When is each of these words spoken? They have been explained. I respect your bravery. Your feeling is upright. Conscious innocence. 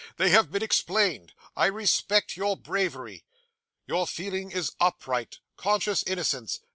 They 0.17 0.29
have 0.31 0.51
been 0.51 0.63
explained. 0.63 1.35
I 1.55 1.67
respect 1.67 2.35
your 2.35 2.57
bravery. 2.57 3.23
Your 3.85 4.07
feeling 4.07 4.49
is 4.49 4.71
upright. 4.79 5.37
Conscious 5.57 6.01
innocence. 6.01 6.59